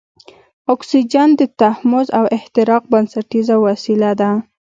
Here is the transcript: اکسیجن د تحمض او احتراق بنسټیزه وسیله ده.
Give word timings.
اکسیجن 0.73 1.29
د 1.39 1.41
تحمض 1.59 2.07
او 2.17 2.25
احتراق 2.37 2.83
بنسټیزه 2.91 3.55
وسیله 3.65 4.11
ده. 4.19 4.31